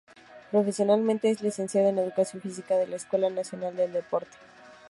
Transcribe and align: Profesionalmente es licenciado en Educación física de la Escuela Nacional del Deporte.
Profesionalmente 0.49 1.29
es 1.29 1.43
licenciado 1.43 1.89
en 1.89 1.99
Educación 1.99 2.41
física 2.41 2.75
de 2.75 2.87
la 2.87 2.95
Escuela 2.95 3.29
Nacional 3.29 3.75
del 3.75 3.93
Deporte. 3.93 4.35